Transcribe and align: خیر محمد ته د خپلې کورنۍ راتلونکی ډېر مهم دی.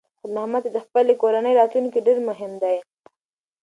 خیر 0.19 0.31
محمد 0.35 0.63
ته 0.65 0.69
د 0.73 0.77
خپلې 0.85 1.13
کورنۍ 1.21 1.53
راتلونکی 1.59 1.99
ډېر 2.07 2.17
مهم 2.29 2.51
دی. 2.63 2.77